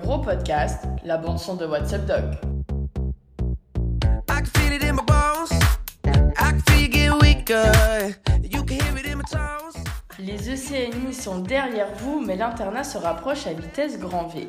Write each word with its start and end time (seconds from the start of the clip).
Le 0.00 0.04
gros 0.04 0.18
podcast, 0.18 0.84
la 1.04 1.16
bande 1.16 1.40
son 1.40 1.56
de 1.56 1.66
my 1.66 1.80
tones. 1.88 2.36
Les 10.20 10.50
ECNI 10.50 11.12
sont 11.12 11.40
derrière 11.40 11.92
vous, 11.96 12.20
mais 12.20 12.36
l'internat 12.36 12.84
se 12.84 12.96
rapproche 12.96 13.48
à 13.48 13.52
vitesse 13.52 13.98
grand 13.98 14.28
V. 14.28 14.46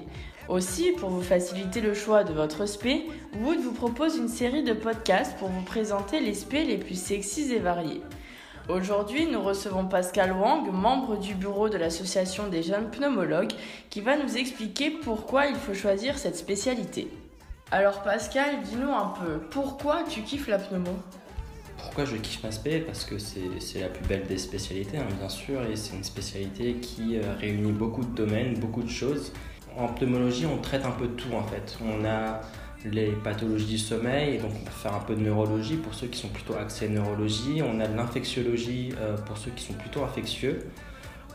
Aussi, 0.50 0.92
pour 0.92 1.10
vous 1.10 1.24
faciliter 1.24 1.82
le 1.82 1.96
choix 1.96 2.24
de 2.24 2.34
votre 2.34 2.68
spé, 2.68 3.08
Wood 3.42 3.60
vous 3.60 3.74
propose 3.74 4.18
une 4.18 4.28
série 4.28 4.64
de 4.64 4.74
podcasts 4.74 5.36
pour 5.38 5.48
vous 5.48 5.64
présenter 5.64 6.20
les 6.20 6.36
spés 6.36 6.64
les 6.64 6.78
plus 6.78 7.00
sexys 7.00 7.52
et 7.54 7.60
variés. 7.60 8.04
Aujourd'hui, 8.68 9.26
nous 9.26 9.42
recevons 9.42 9.86
Pascal 9.86 10.32
Wang, 10.32 10.70
membre 10.72 11.18
du 11.18 11.34
bureau 11.34 11.70
de 11.70 11.78
l'association 11.78 12.48
des 12.48 12.62
jeunes 12.62 12.92
pneumologues, 12.92 13.54
qui 13.90 14.02
va 14.02 14.18
nous 14.18 14.38
expliquer 14.38 14.92
pourquoi 14.92 15.48
il 15.48 15.56
faut 15.56 15.74
choisir 15.74 16.18
cette 16.18 16.36
spécialité. 16.36 17.08
Alors 17.72 18.04
Pascal, 18.04 18.62
dis-nous 18.64 18.92
un 18.92 19.14
peu, 19.20 19.40
pourquoi 19.50 20.04
tu 20.10 20.22
kiffes 20.22 20.48
la 20.48 20.60
pneumo? 20.60 20.92
Pourquoi 21.78 22.06
je 22.06 22.18
kiffe 22.18 22.44
ma 22.44 22.52
spé? 22.52 22.80
Parce 22.80 23.06
que 23.06 23.18
c'est 23.18 23.80
la 23.80 23.88
plus 23.88 24.06
belle 24.06 24.28
des 24.28 24.38
spécialités, 24.38 24.98
hein, 24.98 25.08
bien 25.18 25.30
sûr, 25.30 25.64
et 25.64 25.76
c'est 25.76 25.96
une 25.96 26.04
spécialité 26.04 26.74
qui 26.76 27.18
euh, 27.18 27.22
réunit 27.40 27.72
beaucoup 27.72 28.04
de 28.04 28.16
domaines, 28.16 28.60
beaucoup 28.60 28.84
de 28.84 28.90
choses. 28.90 29.32
En 29.78 29.88
pneumologie, 29.88 30.46
on 30.46 30.58
traite 30.58 30.86
un 30.86 30.92
peu 30.92 31.08
de 31.08 31.14
tout 31.14 31.34
en 31.34 31.44
fait. 31.44 31.78
On 31.82 32.04
a 32.06 32.42
les 32.86 33.12
pathologies 33.12 33.66
du 33.66 33.78
sommeil, 33.78 34.36
et 34.36 34.38
donc 34.38 34.52
on 34.56 34.64
peut 34.64 34.72
faire 34.72 34.94
un 34.94 35.00
peu 35.00 35.16
de 35.16 35.22
neurologie 35.22 35.76
pour 35.76 35.94
ceux 35.94 36.08
qui 36.08 36.20
sont 36.20 36.30
plutôt 36.30 36.56
axés 36.56 36.88
neurologie. 36.88 37.62
On 37.62 37.80
a 37.80 37.88
de 37.88 37.96
l'infectiologie 37.96 38.94
euh, 39.00 39.18
pour 39.18 39.38
ceux 39.38 39.52
qui 39.52 39.66
sont 39.66 39.74
plutôt 39.74 40.04
infectieux. 40.04 40.68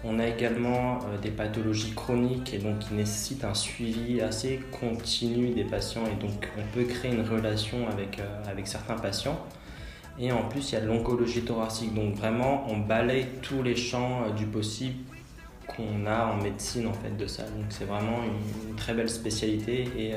On 0.04 0.18
a 0.18 0.26
également 0.26 0.98
euh, 0.98 1.18
des 1.20 1.30
pathologies 1.30 1.92
chroniques 1.92 2.54
et 2.54 2.58
donc 2.58 2.78
qui 2.80 2.94
nécessitent 2.94 3.44
un 3.44 3.54
suivi 3.54 4.20
assez 4.20 4.60
continu 4.80 5.50
des 5.50 5.64
patients 5.64 6.04
et 6.06 6.20
donc 6.20 6.48
on 6.58 6.74
peut 6.74 6.84
créer 6.84 7.12
une 7.12 7.26
relation 7.26 7.88
avec, 7.88 8.18
euh, 8.18 8.50
avec 8.50 8.66
certains 8.66 8.96
patients. 8.96 9.38
Et 10.18 10.30
en 10.30 10.48
plus, 10.48 10.70
il 10.70 10.74
y 10.76 10.78
a 10.78 10.80
l'oncologie 10.80 11.42
thoracique. 11.42 11.92
Donc 11.92 12.14
vraiment, 12.14 12.64
on 12.68 12.78
balaye 12.78 13.26
tous 13.42 13.62
les 13.62 13.76
champs 13.76 14.30
du 14.30 14.46
possible 14.46 14.94
qu'on 15.66 16.06
a 16.06 16.26
en 16.26 16.36
médecine 16.36 16.86
en 16.86 16.92
fait 16.92 17.16
de 17.16 17.26
ça. 17.26 17.42
Donc 17.42 17.64
c'est 17.68 17.84
vraiment 17.84 18.22
une, 18.22 18.70
une 18.70 18.76
très 18.76 18.94
belle 18.94 19.10
spécialité 19.10 19.88
et, 19.98 20.14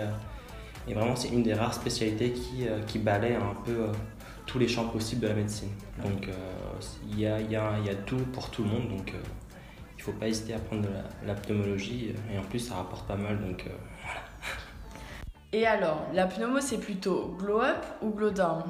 et 0.87 0.93
vraiment 0.93 1.15
c'est 1.15 1.29
une 1.29 1.43
des 1.43 1.53
rares 1.53 1.73
spécialités 1.73 2.31
qui, 2.31 2.67
euh, 2.67 2.79
qui 2.81 2.99
balaye 2.99 3.35
un 3.35 3.55
peu 3.65 3.71
euh, 3.71 3.91
tous 4.45 4.57
les 4.57 4.67
champs 4.67 4.87
possibles 4.87 5.21
de 5.21 5.27
la 5.27 5.33
médecine. 5.33 5.69
Donc 6.03 6.27
euh, 6.27 6.31
il 7.11 7.19
y, 7.19 7.27
a, 7.27 7.39
y, 7.41 7.55
a, 7.55 7.77
y 7.79 7.89
a 7.89 7.95
tout 7.95 8.17
pour 8.33 8.49
tout 8.49 8.63
le 8.63 8.69
monde. 8.69 8.89
Donc 8.89 9.13
il 9.97 10.03
faut 10.03 10.13
pas 10.13 10.27
hésiter 10.27 10.53
à 10.53 10.59
prendre 10.59 10.83
de 10.83 11.27
la, 11.27 11.33
pneumologie 11.35 12.13
et 12.33 12.37
en 12.37 12.43
plus 12.43 12.59
ça 12.59 12.75
rapporte 12.75 13.07
pas 13.07 13.17
mal. 13.17 13.39
Donc 13.39 13.65
euh, 13.67 13.71
Et 15.53 15.65
alors, 15.65 16.05
la 16.13 16.27
pneumo 16.27 16.59
c'est 16.59 16.79
plutôt 16.79 17.35
glow 17.37 17.61
up 17.61 17.85
ou 18.01 18.09
glow 18.09 18.31
down? 18.31 18.63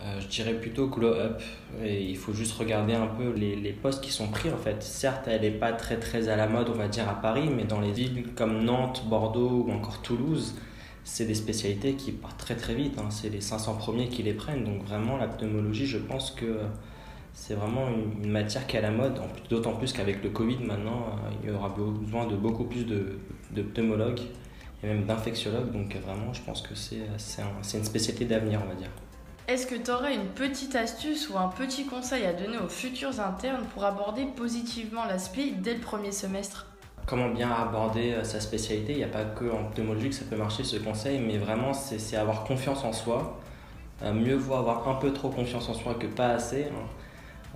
Euh, 0.00 0.20
je 0.20 0.26
dirais 0.26 0.54
plutôt 0.54 0.88
glow 0.88 1.14
up 1.14 1.40
et 1.82 2.02
il 2.02 2.16
faut 2.16 2.32
juste 2.32 2.58
regarder 2.58 2.94
un 2.94 3.06
peu 3.06 3.30
les, 3.30 3.54
les 3.54 3.72
postes 3.72 4.02
qui 4.02 4.10
sont 4.10 4.28
pris 4.28 4.50
en 4.50 4.56
fait. 4.56 4.82
Certes, 4.82 5.28
elle 5.28 5.42
n'est 5.42 5.50
pas 5.50 5.72
très 5.72 5.98
très 5.98 6.28
à 6.28 6.36
la 6.36 6.48
mode, 6.48 6.68
on 6.68 6.76
va 6.76 6.88
dire 6.88 7.08
à 7.08 7.20
Paris, 7.20 7.48
mais 7.54 7.64
dans 7.64 7.80
les 7.80 7.92
villes 7.92 8.34
comme 8.34 8.64
Nantes, 8.64 9.04
Bordeaux 9.06 9.64
ou 9.66 9.72
encore 9.72 10.02
Toulouse, 10.02 10.56
c'est 11.04 11.24
des 11.24 11.34
spécialités 11.34 11.94
qui 11.94 12.12
partent 12.12 12.38
très 12.38 12.56
très 12.56 12.74
vite. 12.74 12.98
hein. 12.98 13.10
C'est 13.10 13.28
les 13.28 13.40
500 13.40 13.76
premiers 13.76 14.08
qui 14.08 14.22
les 14.22 14.34
prennent. 14.34 14.64
Donc 14.64 14.84
vraiment, 14.84 15.16
la 15.16 15.28
pneumologie, 15.28 15.86
je 15.86 15.98
pense 15.98 16.30
que 16.30 16.60
c'est 17.34 17.54
vraiment 17.54 17.88
une, 18.22 18.30
matière 18.30 18.66
qui 18.66 18.76
est 18.76 18.78
à 18.78 18.82
la 18.82 18.90
mode. 18.90 19.20
D'autant 19.50 19.74
plus 19.74 19.92
qu'avec 19.92 20.22
le 20.22 20.30
Covid 20.30 20.58
maintenant, 20.58 21.06
euh, 21.08 21.30
il 21.42 21.50
y 21.50 21.52
aura 21.52 21.70
besoin 21.70 22.26
de 22.26 22.36
beaucoup 22.36 22.64
plus 22.64 22.84
de, 22.84 23.62
pneumologues 23.74 24.20
et 24.82 24.86
même 24.86 25.04
d'infectiologues. 25.04 25.72
Donc 25.72 25.96
vraiment, 25.96 26.32
je 26.32 26.42
pense 26.42 26.62
que 26.62 26.74
c'est 26.74 27.78
une 27.78 27.84
spécialité 27.84 28.24
d'avenir, 28.24 28.60
on 28.64 28.68
va 28.68 28.74
dire. 28.74 28.90
Est-ce 29.48 29.66
que 29.66 29.74
tu 29.74 29.90
aurais 29.90 30.14
une 30.14 30.28
petite 30.28 30.76
astuce 30.76 31.28
ou 31.28 31.36
un 31.36 31.48
petit 31.48 31.84
conseil 31.84 32.24
à 32.24 32.32
donner 32.32 32.58
aux 32.58 32.68
futurs 32.68 33.20
internes 33.20 33.64
pour 33.74 33.84
aborder 33.84 34.24
positivement 34.36 35.04
l'aspect 35.04 35.52
dès 35.58 35.74
le 35.74 35.80
premier 35.80 36.12
semestre? 36.12 36.71
Comment 37.06 37.30
bien 37.30 37.50
aborder 37.50 38.12
euh, 38.12 38.24
sa 38.24 38.40
spécialité 38.40 38.92
Il 38.92 38.98
n'y 38.98 39.04
a 39.04 39.08
pas 39.08 39.24
que 39.24 39.44
en 39.50 39.64
pneumologie 39.64 40.08
que 40.08 40.14
ça 40.14 40.24
peut 40.28 40.36
marcher 40.36 40.62
ce 40.62 40.76
conseil, 40.76 41.18
mais 41.18 41.36
vraiment 41.36 41.72
c'est 41.74 42.16
avoir 42.16 42.44
confiance 42.44 42.84
en 42.84 42.92
soi. 42.92 43.40
Euh, 44.02 44.12
mieux 44.12 44.36
vaut 44.36 44.54
avoir 44.54 44.88
un 44.88 44.94
peu 44.94 45.12
trop 45.12 45.28
confiance 45.28 45.68
en 45.68 45.74
soi 45.74 45.94
que 45.94 46.06
pas 46.06 46.28
assez. 46.28 46.64
hein. 46.64 46.86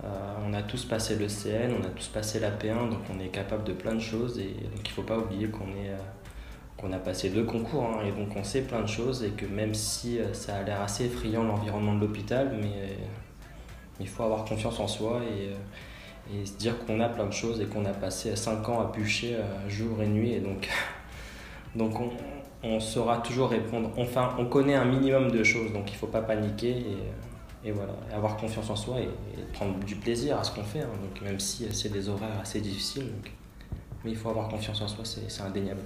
Euh, 0.04 0.08
on 0.46 0.52
a 0.52 0.62
tous 0.62 0.84
passé 0.84 1.16
le 1.16 1.28
CN, 1.28 1.72
on 1.80 1.84
a 1.84 1.88
tous 1.88 2.08
passé 2.08 2.38
la 2.40 2.50
P1, 2.50 2.90
donc 2.90 2.98
on 3.14 3.18
est 3.18 3.28
capable 3.28 3.64
de 3.64 3.72
plein 3.72 3.94
de 3.94 4.00
choses 4.00 4.38
et 4.38 4.54
il 4.60 4.82
ne 4.82 4.88
faut 4.88 5.02
pas 5.02 5.16
oublier 5.16 5.48
qu'on 5.48 6.92
a 6.92 6.98
passé 6.98 7.30
deux 7.30 7.44
concours 7.44 7.84
hein, 7.84 8.04
et 8.06 8.12
donc 8.12 8.36
on 8.36 8.44
sait 8.44 8.62
plein 8.62 8.82
de 8.82 8.86
choses 8.86 9.24
et 9.24 9.30
que 9.30 9.46
même 9.46 9.72
si 9.72 10.18
ça 10.34 10.56
a 10.56 10.62
l'air 10.62 10.82
assez 10.82 11.06
effrayant 11.06 11.44
l'environnement 11.44 11.94
de 11.94 12.00
l'hôpital, 12.00 12.54
mais 12.60 12.98
il 13.98 14.06
faut 14.06 14.22
avoir 14.24 14.44
confiance 14.44 14.78
en 14.80 14.86
soi 14.86 15.22
et 16.32 16.44
se 16.44 16.54
dire 16.54 16.78
qu'on 16.84 17.00
a 17.00 17.08
plein 17.08 17.26
de 17.26 17.32
choses 17.32 17.60
et 17.60 17.66
qu'on 17.66 17.84
a 17.84 17.92
passé 17.92 18.34
5 18.34 18.68
ans 18.68 18.80
à 18.80 18.90
bûcher 18.90 19.36
euh, 19.36 19.68
jour 19.68 20.02
et 20.02 20.06
nuit 20.06 20.32
et 20.32 20.40
donc, 20.40 20.68
donc 21.74 22.00
on, 22.00 22.10
on 22.62 22.80
saura 22.80 23.18
toujours 23.18 23.50
répondre. 23.50 23.90
Enfin, 23.96 24.34
on 24.38 24.46
connaît 24.46 24.74
un 24.74 24.84
minimum 24.84 25.30
de 25.30 25.44
choses 25.44 25.72
donc 25.72 25.90
il 25.90 25.94
ne 25.94 25.98
faut 25.98 26.06
pas 26.06 26.22
paniquer 26.22 26.84
et, 27.64 27.72
voilà, 27.72 27.94
avoir 28.14 28.36
confiance 28.36 28.70
en 28.70 28.76
soi 28.76 29.00
et, 29.00 29.08
prendre 29.52 29.74
du 29.80 29.96
plaisir 29.96 30.38
à 30.38 30.44
ce 30.44 30.54
qu'on 30.54 30.62
fait, 30.62 30.82
hein, 30.82 30.90
donc 31.02 31.20
même 31.22 31.40
si 31.40 31.66
c'est 31.72 31.90
des 31.92 32.08
horaires 32.08 32.38
assez 32.40 32.60
difficiles. 32.60 33.06
donc- 33.10 33.32
mais 34.04 34.12
il 34.12 34.16
faut 34.16 34.28
avoir 34.28 34.46
confiance 34.48 34.80
en 34.82 34.86
soi, 34.86 35.04
c'est 35.04 35.42
indéniable. 35.42 35.80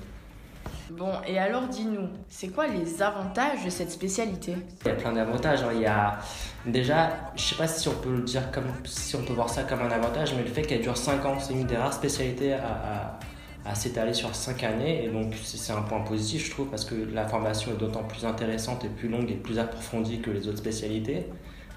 Bon, 0.91 1.13
et 1.27 1.39
alors 1.39 1.69
dis-nous, 1.69 2.09
c'est 2.29 2.49
quoi 2.49 2.67
les 2.67 3.01
avantages 3.03 3.65
de 3.65 3.71
cette 3.71 3.91
spécialité? 3.93 4.57
Il 4.85 4.89
y 4.89 4.91
a 4.91 4.95
plein 4.95 5.13
d'avantages. 5.13 5.63
hein. 5.63 5.71
Il 5.75 5.81
y 5.83 5.87
a 5.87 6.19
déjà, 6.67 7.11
je 7.37 7.43
sais 7.43 7.55
pas 7.55 7.69
si 7.69 7.87
on 7.89 7.95
peut 7.95 8.21
dire 8.23 8.51
comme, 8.51 8.65
si 8.85 9.15
on 9.15 9.23
peut 9.23 9.33
voir 9.33 9.49
ça 9.49 9.63
comme 9.63 9.81
un 9.83 9.91
avantage, 9.91 10.35
mais 10.35 10.43
le 10.43 10.49
fait 10.49 10.63
qu'elle 10.63 10.81
dure 10.81 10.97
5 10.97 11.25
ans, 11.27 11.39
c'est 11.39 11.53
une 11.53 11.65
des 11.67 11.77
rares 11.77 11.93
spécialités 11.93 12.55
à, 12.55 13.19
à- 13.65 13.75
s'étaler 13.75 14.15
sur 14.15 14.35
5 14.35 14.65
années, 14.65 15.05
et 15.05 15.09
donc 15.11 15.35
c'est 15.45 15.59
c'est 15.59 15.73
un 15.73 15.83
point 15.83 16.01
positif, 16.01 16.47
je 16.47 16.51
trouve, 16.51 16.69
parce 16.71 16.85
que 16.85 16.95
la 17.13 17.27
formation 17.29 17.71
est 17.71 17.77
d'autant 17.77 18.03
plus 18.03 18.25
intéressante 18.25 18.85
et 18.85 18.89
plus 18.89 19.09
longue 19.09 19.31
et 19.31 19.35
plus 19.37 19.59
approfondie 19.61 20.21
que 20.21 20.31
les 20.31 20.49
autres 20.49 20.59
spécialités. 20.59 21.27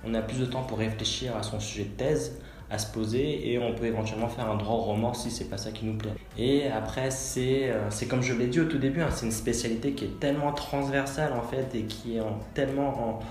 On 0.06 0.14
a 0.16 0.22
plus 0.22 0.40
de 0.40 0.46
temps 0.46 0.64
pour 0.64 0.80
réfléchir 0.80 1.36
à 1.38 1.44
son 1.44 1.60
sujet 1.60 1.84
de 1.84 1.90
thèse, 1.96 2.40
à 2.74 2.80
se 2.80 2.92
poser, 2.92 3.52
et 3.52 3.60
on 3.60 3.74
peut 3.74 3.86
éventuellement 3.86 4.28
faire 4.28 4.50
un 4.50 4.56
droit 4.56 4.76
au 4.78 4.82
remords 4.82 5.16
si 5.16 5.30
c'est 5.30 5.50
pas 5.50 5.58
ça 5.58 5.72
qui 5.72 5.86
nous 5.86 5.94
plaît. 5.96 6.14
Et 6.38 6.68
après, 6.68 7.12
c'est 7.12 7.70
euh, 7.70 7.90
c'est 7.92 8.08
comme 8.08 8.24
je 8.24 8.34
l'ai 8.34 8.48
dit 8.48 8.60
au 8.60 8.66
tout 8.66 8.80
début, 8.80 9.02
hein, 9.02 9.10
c'est 9.12 9.28
une 9.28 9.32
spécialité 9.32 9.92
qui 9.94 10.06
est 10.06 10.20
tellement 10.20 10.52
transversale 10.52 11.34
en 11.34 11.44
fait, 11.44 11.76
et 11.76 11.84
qui 11.84 12.18
est 12.18 12.22
en- 12.22 12.40
tellement 12.56 13.22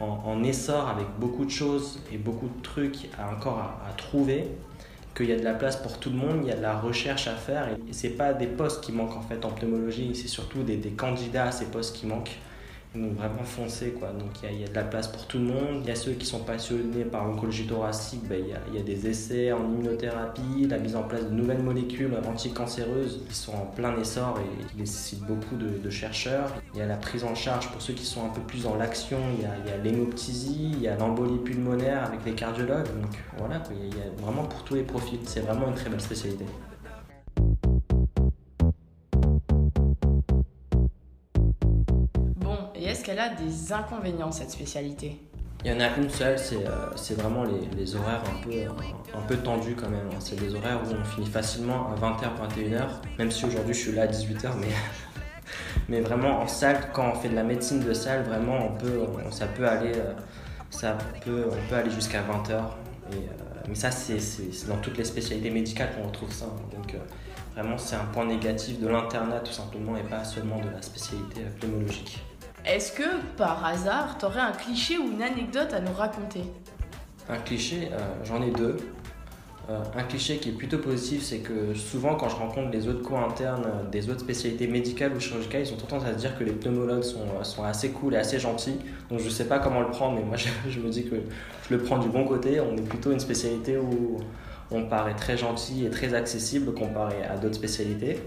en, 0.00 0.06
en, 0.26 0.42
essor 0.44 0.88
avec 0.88 1.06
beaucoup 1.18 1.44
de 1.44 1.50
choses 1.50 2.00
et 2.12 2.18
beaucoup 2.18 2.48
de 2.48 2.62
trucs 2.62 3.08
à, 3.18 3.32
encore 3.32 3.58
à, 3.58 3.92
trouver 3.96 4.48
qu'il 5.16 5.26
y 5.28 5.32
a 5.32 5.38
de 5.38 5.44
la 5.44 5.54
place 5.54 5.76
pour 5.76 5.98
tout 5.98 6.10
le 6.10 6.16
monde, 6.16 6.40
il 6.42 6.48
y 6.48 6.52
a 6.52 6.56
de 6.56 6.62
la 6.62 6.78
recherche 6.78 7.28
à 7.28 7.34
faire 7.34 7.68
et, 7.68 7.92
c'est 7.92 8.10
pas 8.10 8.32
des 8.34 8.46
postes 8.46 8.82
qui 8.82 8.92
manquent 8.92 9.16
en 9.16 9.22
fait 9.22 9.44
en 9.44 9.50
pneumologie, 9.50 10.14
c'est 10.14 10.28
surtout 10.28 10.62
des 10.62 10.78
candidats 10.90 11.46
à 11.46 11.52
ces 11.52 11.66
postes 11.66 11.96
qui 11.96 12.06
manquent. 12.06 12.36
Donc 12.94 13.14
vraiment 13.14 13.44
foncé 13.44 13.94
quoi. 13.98 14.08
Donc 14.08 14.30
il 14.42 14.58
y, 14.58 14.60
y 14.60 14.64
a 14.64 14.68
de 14.68 14.74
la 14.74 14.84
place 14.84 15.08
pour 15.08 15.26
tout 15.26 15.38
le 15.38 15.44
monde. 15.44 15.80
Il 15.82 15.88
y 15.88 15.90
a 15.90 15.96
ceux 15.96 16.12
qui 16.12 16.26
sont 16.26 16.40
passionnés 16.40 17.04
par 17.04 17.26
l'oncologie 17.26 17.66
thoracique, 17.66 18.28
ben, 18.28 18.38
il, 18.40 18.74
y 18.74 18.76
y 18.76 18.80
a 18.80 18.82
des 18.82 19.06
essais 19.06 19.52
en 19.52 19.64
immunothérapie, 19.64 20.66
la 20.68 20.78
mise 20.78 20.96
en 20.96 21.02
place 21.02 21.24
de 21.24 21.34
nouvelles 21.34 21.62
molécules 21.62 22.12
anticancéreuses 22.26 23.22
qui 23.28 23.34
sont 23.34 23.52
en 23.52 23.66
plein 23.66 23.96
essor 23.98 24.38
et 24.40 24.66
qui 24.66 24.76
nécessitent 24.76 25.24
beaucoup 25.24 25.56
de, 25.56 25.90
chercheurs. 25.90 26.54
Il 26.74 26.78
y 26.78 26.82
a 26.82 26.86
la 26.86 26.96
prise 26.96 27.22
en 27.24 27.34
charge 27.34 27.68
pour 27.70 27.82
ceux 27.82 27.92
qui 27.92 28.04
sont 28.04 28.24
un 28.24 28.30
peu 28.30 28.40
plus 28.40 28.62
dans 28.62 28.76
l'action, 28.76 29.18
il 29.36 29.42
y 29.42 29.72
a, 29.72 29.76
l'hémoptysie, 29.76 30.70
il 30.72 30.80
y 30.80 30.88
a 30.88 30.96
l'embolie 30.96 31.38
pulmonaire 31.38 32.04
avec 32.04 32.24
les 32.24 32.32
cardiologues. 32.32 32.86
Donc 32.86 33.12
voilà, 33.36 33.62
il 33.70 33.94
y 33.94 33.98
y 33.98 34.00
a 34.00 34.22
vraiment 34.22 34.44
pour 34.44 34.62
tous 34.64 34.74
les 34.74 34.82
profils. 34.82 35.18
C'est 35.24 35.40
vraiment 35.40 35.68
une 35.68 35.74
très 35.74 35.90
belle 35.90 36.00
spécialité. 36.00 36.46
Est-ce 43.02 43.10
qu'elle 43.10 43.18
a 43.18 43.30
des 43.30 43.72
inconvénients 43.72 44.30
cette 44.30 44.52
spécialité? 44.52 45.20
Il 45.64 45.72
y 45.72 45.74
en 45.74 45.80
a 45.80 45.88
une 45.96 46.08
seule, 46.08 46.38
c'est 46.38 46.64
euh, 46.64 47.14
vraiment 47.16 47.42
les, 47.42 47.96
horaires 47.96 48.22
un 48.30 48.40
peu, 48.44 48.50
un, 49.18 49.22
peu 49.22 49.36
tendus 49.38 49.74
quand 49.74 49.88
même. 49.88 50.06
hein. 50.12 50.18
C'est 50.20 50.38
des 50.38 50.54
horaires 50.54 50.80
où 50.84 50.94
on 50.94 51.04
finit 51.04 51.26
facilement 51.26 51.88
à 51.90 51.96
20h, 51.96 52.54
21h, 52.54 52.86
même 53.18 53.32
si 53.32 53.44
aujourd'hui 53.44 53.74
je 53.74 53.80
suis 53.80 53.92
là 53.92 54.02
à 54.02 54.06
18h, 54.06 54.50
mais, 55.88 56.00
vraiment 56.00 56.42
en 56.42 56.46
salle, 56.46 56.90
quand 56.92 57.10
on 57.12 57.14
fait 57.16 57.28
de 57.28 57.34
la 57.34 57.42
médecine 57.42 57.80
de 57.80 57.92
salle, 57.92 58.22
vraiment 58.22 58.66
on 58.66 58.78
peut, 58.78 59.00
ça 59.32 59.46
peut 59.46 59.66
aller, 59.66 59.94
euh, 59.96 60.12
ça 60.70 60.96
peut, 61.24 61.48
on 61.50 61.68
peut 61.68 61.74
aller 61.74 61.90
jusqu'à 61.90 62.20
20h. 62.22 62.50
Et, 62.50 63.16
euh, 63.16 63.18
mais 63.68 63.74
ça, 63.74 63.90
c'est 63.90 64.18
dans 64.68 64.76
toutes 64.76 64.98
les 64.98 65.04
spécialités 65.04 65.50
médicales 65.50 65.90
qu'on 65.96 66.06
retrouve 66.06 66.32
ça. 66.32 66.44
hein. 66.44 66.76
Donc 66.76 66.94
euh, 66.94 66.98
vraiment, 67.56 67.78
c'est 67.78 67.96
un 67.96 68.04
point 68.12 68.26
négatif 68.26 68.78
de 68.78 68.86
l'internat 68.86 69.40
tout 69.40 69.52
simplement 69.52 69.96
et 69.96 70.04
pas 70.04 70.22
seulement 70.22 70.60
de 70.60 70.70
la 70.70 70.82
spécialité 70.82 71.40
euh, 71.40 71.58
pneumologique. 71.60 72.22
Est-ce 72.64 72.92
que, 72.92 73.20
par 73.36 73.64
hasard, 73.64 74.18
t'aurais 74.18 74.40
un 74.40 74.52
cliché 74.52 74.96
ou 74.96 75.10
une 75.10 75.22
anecdote 75.22 75.72
à 75.72 75.80
nous 75.80 75.92
raconter? 75.92 76.42
Un 77.28 77.38
cliché, 77.38 77.88
euh, 77.92 77.98
j'en 78.24 78.40
ai 78.40 78.50
deux. 78.50 78.76
Euh, 79.68 79.80
un 79.96 80.02
cliché 80.04 80.36
qui 80.38 80.50
est 80.50 80.52
plutôt 80.52 80.78
positif, 80.78 81.22
c'est 81.22 81.38
que 81.38 81.74
souvent 81.74 82.14
quand 82.14 82.28
je 82.28 82.36
rencontre 82.36 82.70
les 82.70 82.88
autres 82.88 83.02
co 83.02 83.16
internes 83.16 83.64
euh, 83.66 83.90
des 83.90 84.10
autres 84.10 84.20
spécialités 84.20 84.68
médicales 84.68 85.12
ou 85.12 85.20
chirurgicales, 85.20 85.62
ils 85.62 85.72
ont 85.72 85.76
tendance 85.76 86.04
à 86.04 86.12
se 86.12 86.18
dire 86.18 86.38
que 86.38 86.44
les 86.44 86.52
pneumologues 86.52 87.02
sont, 87.02 87.64
assez 87.64 87.90
cool 87.90 88.14
et 88.14 88.16
assez 88.16 88.38
gentils. 88.38 88.78
Donc 89.10 89.20
je 89.20 89.28
sais 89.28 89.46
pas 89.46 89.58
comment 89.58 89.80
le 89.80 89.90
prendre, 89.90 90.16
mais 90.16 90.24
moi 90.24 90.36
je, 90.68 90.80
me 90.80 90.88
dis 90.88 91.04
que 91.04 91.16
je 91.68 91.76
le 91.76 91.82
prends 91.82 91.98
du 91.98 92.08
bon 92.08 92.24
côté. 92.24 92.60
On 92.60 92.76
est 92.76 92.88
plutôt 92.88 93.10
une 93.10 93.20
spécialité 93.20 93.76
où 93.76 94.18
on 94.70 94.84
paraît 94.84 95.14
très 95.14 95.36
gentil 95.36 95.84
et 95.84 95.90
très 95.90 96.14
accessible 96.14 96.74
comparé 96.74 97.24
à 97.24 97.36
d'autres 97.36 97.56
spécialités. 97.56 98.18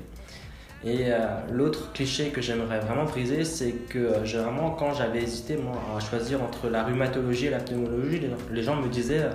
Et 0.86 1.12
euh, 1.12 1.18
l'autre 1.52 1.92
cliché 1.94 2.30
que 2.30 2.42
j'aimerais 2.42 2.80
vraiment 2.80 3.06
briser, 3.06 3.44
c'est 3.44 3.72
que 3.90 3.98
euh, 3.98 4.20
vraiment, 4.20 4.70
quand 4.70 4.94
j'avais 4.94 5.24
hésité 5.24 5.58
moi, 5.58 5.82
à 5.98 6.00
choisir 6.00 6.44
entre 6.44 6.70
la 6.70 6.84
rhumatologie 6.84 7.48
et 7.48 7.50
la 7.50 7.58
pneumologie, 7.58 8.22
les, 8.52 8.62
gens 8.62 8.76
me 8.76 8.88
disaient 8.88 9.24
euh, 9.24 9.32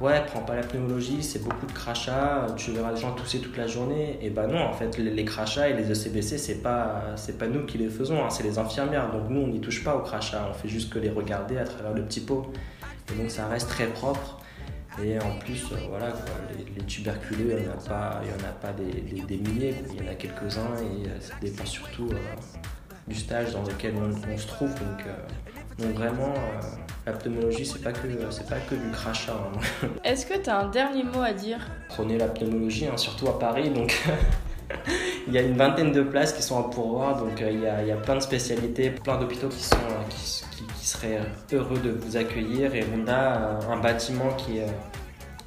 Ouais, 0.00 0.22
prends 0.26 0.40
pas 0.40 0.56
la 0.56 0.62
pneumologie, 0.62 1.22
c'est 1.22 1.42
beaucoup 1.42 1.66
de 1.66 1.72
crachats, 1.72 2.46
tu 2.56 2.70
verras 2.70 2.92
les 2.92 3.00
gens 3.00 3.12
tousser 3.12 3.40
toute 3.40 3.58
la 3.58 3.66
journée. 3.66 4.18
Et 4.22 4.30
bah 4.30 4.46
non, 4.46 4.58
en 4.58 4.72
fait, 4.72 4.96
les, 4.96 5.10
les 5.10 5.24
crachats 5.26 5.68
et 5.68 5.74
les 5.74 5.90
ECBC, 5.90 6.38
c'est 6.38 6.62
pas, 6.62 7.02
c'est 7.16 7.38
pas 7.38 7.46
nous 7.46 7.66
qui 7.66 7.76
les 7.76 7.88
faisons, 7.88 8.24
hein, 8.24 8.30
c'est 8.30 8.42
les 8.42 8.58
infirmières. 8.58 9.10
Donc 9.10 9.28
nous, 9.28 9.40
on 9.40 9.48
n'y 9.48 9.60
touche 9.60 9.84
pas 9.84 9.94
aux 9.96 10.02
crachats, 10.02 10.48
on 10.50 10.54
fait 10.54 10.68
juste 10.68 10.90
que 10.90 10.98
les 10.98 11.10
regarder 11.10 11.58
à 11.58 11.64
travers 11.64 11.92
le 11.92 12.02
petit 12.02 12.20
pot. 12.20 12.52
Et 13.12 13.20
donc 13.20 13.30
ça 13.30 13.46
reste 13.48 13.68
très 13.68 13.86
propre. 13.86 14.38
Et 15.02 15.18
en 15.18 15.38
plus, 15.38 15.64
euh, 15.72 15.76
voilà, 15.88 16.10
quoi, 16.10 16.34
les, 16.56 16.64
les, 16.74 16.86
tuberculeux, 16.86 17.56
il 17.58 17.64
n'y 17.64 17.68
en 17.68 17.72
a 17.72 17.88
pas, 17.88 18.20
il 18.22 18.30
y 18.30 18.32
en 18.32 18.48
a 18.48 18.52
pas 18.52 18.72
des, 18.72 19.00
des, 19.02 19.20
des 19.20 19.36
milliers, 19.36 19.72
quoi. 19.72 19.94
il 19.94 20.04
y 20.04 20.08
en 20.08 20.10
a 20.10 20.14
quelques-uns 20.14 20.76
et 20.76 21.08
euh, 21.08 21.20
ça 21.20 21.34
dépend 21.40 21.66
surtout 21.66 22.08
euh, 22.12 22.16
du 23.06 23.14
stage 23.14 23.52
dans 23.52 23.62
lequel 23.62 23.94
on, 23.96 24.32
on 24.32 24.38
se 24.38 24.46
trouve. 24.46 24.70
Donc, 24.70 25.04
donc 25.78 25.92
vraiment, 25.92 26.32
euh, 26.32 27.12
c'est 27.52 27.82
pas 27.82 27.92
que 27.92 28.08
c'est 28.30 28.48
pas 28.48 28.58
que 28.58 28.74
du 28.74 28.90
crachat. 28.92 29.32
Hein. 29.32 29.88
Est-ce 30.04 30.24
que 30.24 30.38
tu 30.38 30.48
as 30.48 30.60
un 30.60 30.68
dernier 30.70 31.02
mot 31.02 31.20
à 31.20 31.32
dire? 31.32 31.58
Prenez 31.88 32.16
la 32.16 32.28
pneumologie, 32.28 32.86
hein, 32.86 32.96
surtout 32.96 33.28
à 33.28 33.38
Paris, 33.38 33.70
donc. 33.70 34.02
il 35.28 35.32
y 35.34 35.38
a 35.38 35.42
une 35.42 35.56
vingtaine 35.56 35.92
de 35.92 36.02
places 36.02 36.32
qui 36.32 36.42
sont 36.42 36.58
à 36.58 36.68
pourvoir, 36.70 37.18
donc 37.18 37.40
euh, 37.40 37.50
il, 37.50 37.60
y 37.60 37.66
a, 37.66 37.82
il, 37.82 37.88
y 37.88 37.92
a, 37.92 37.96
plein 37.96 38.16
de 38.16 38.20
spécialités, 38.20 38.90
plein 38.90 39.18
d'hôpitaux 39.18 39.48
qui, 39.48 39.62
sont, 39.62 39.76
qui, 40.08 40.42
qui, 40.56 40.62
qui, 40.86 40.92
seraient 40.92 41.20
heureux 41.52 41.78
de 41.78 41.90
vous 41.90 42.16
accueillir. 42.16 42.74
Et 42.74 42.84
on 42.94 43.08
a 43.08 43.58
un 43.70 43.80
bâtiment 43.80 44.32
qui 44.34 44.58
est, 44.58 44.66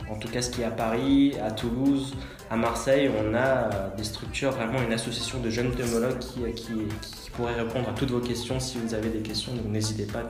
en 0.10 0.16
tout 0.16 0.28
cas 0.28 0.42
ce 0.42 0.50
qui 0.50 0.62
est 0.62 0.66
à 0.66 0.72
Paris, 0.72 1.36
à 1.42 1.52
Toulouse, 1.52 2.16
à 2.50 2.58
Marseille, 2.58 3.10
on 3.24 3.34
a 3.36 3.70
des 3.96 4.04
structures, 4.04 4.52
vraiment 4.52 4.82
une 4.82 4.94
association 4.94 5.40
de 5.40 5.50
jeunes 5.50 5.72
pneumologues 5.72 6.20
qui, 6.20 6.42
qui, 6.54 6.74
qui 7.02 7.30
pourrait 7.32 7.54
répondre 7.54 7.90
à 7.90 7.94
toutes 7.94 8.10
vos 8.10 8.20
questions 8.20 8.60
si 8.60 8.80
vous 8.80 8.94
avez 8.94 9.10
des 9.10 9.22
questions, 9.22 9.54
donc 9.54 9.66
n'hésitez 9.66 10.06
pas 10.06 10.24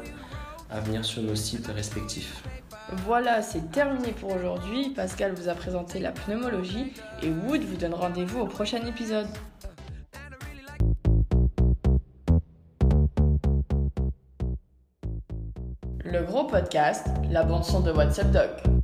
à 0.69 0.81
venir 0.81 1.03
sur 1.05 1.23
nos 1.23 1.35
sites 1.35 1.67
respectifs. 1.67 2.43
Voilà, 3.05 3.41
c'est 3.41 3.71
terminé 3.71 4.11
pour 4.11 4.35
aujourd'hui. 4.35 4.89
Pascal 4.89 5.33
vous 5.33 5.47
a 5.47 5.53
présenté 5.53 5.99
la 5.99 6.11
pneumologie 6.11 6.93
et 7.23 7.29
Wood 7.29 7.63
vous 7.63 7.77
donne 7.77 7.93
rendez-vous 7.93 8.41
au 8.41 8.47
prochain 8.47 8.85
épisode. 8.85 9.27
Le 16.05 16.23
gros 16.23 16.45
podcast, 16.45 17.07
la 17.29 17.43
bande 17.43 17.65
son 17.65 17.81
de 17.81 17.91
WhatsApp 17.91 18.31
Doc. 18.31 18.79